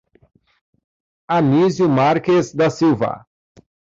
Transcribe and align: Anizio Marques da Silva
Anizio 1.35 1.87
Marques 1.87 2.51
da 2.55 2.71
Silva 2.71 3.23